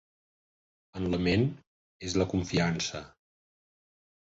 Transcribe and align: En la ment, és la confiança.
En 0.99 1.05
la 1.15 1.19
ment, 1.25 1.43
és 2.09 2.17
la 2.23 2.29
confiança. 2.33 3.05